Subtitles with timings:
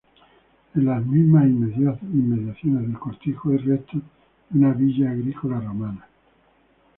[0.73, 4.01] En las mismas inmediaciones del cortijo hay restos
[4.49, 6.07] de una villae agrícola romana.